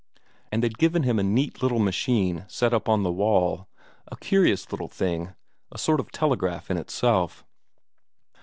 And 0.51 0.63
they'd 0.63 0.79
given 0.79 1.03
him 1.03 1.19
a 1.19 1.23
neat 1.23 1.61
little 1.61 1.77
machine 1.77 2.45
set 2.47 2.73
up 2.73 2.89
on 2.89 3.03
the 3.03 3.11
wall, 3.11 3.67
a 4.07 4.15
curious 4.17 4.71
little 4.71 4.87
thing, 4.89 5.35
a 5.71 5.77
sort 5.77 5.99
of 5.99 6.09
telegraph 6.11 6.71
in 6.71 6.77
itself. 6.77 7.45